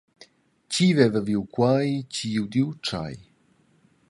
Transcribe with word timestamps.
Tgi 0.69 0.87
veva 0.97 1.21
viu 1.27 1.43
quei, 1.55 1.91
tgi 2.13 2.29
udiu 2.43 2.67
tschei. 2.83 3.17